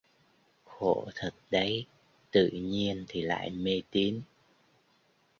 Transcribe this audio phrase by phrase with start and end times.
[0.63, 1.85] Khổ thật đấy
[2.31, 4.21] tự nhiên thì lại mê tín